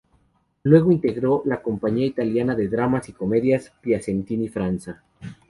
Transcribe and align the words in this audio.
Luego 0.63 0.91
integró 0.91 1.43
la 1.45 1.61
Compañía 1.61 2.07
italiana 2.07 2.55
de 2.55 2.67
dramas 2.67 3.07
y 3.09 3.13
comedias 3.13 3.71
Piacentini-Franza. 3.83 5.03